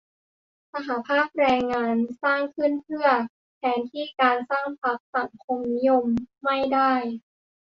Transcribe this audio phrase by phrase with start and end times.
[0.73, 3.07] สหภาพแรงงานสร้างขึ้นมาเพื่อ
[3.57, 6.05] แทนที่การสร้างพรรคสังคมนิยม
[6.43, 6.91] ไม่ได้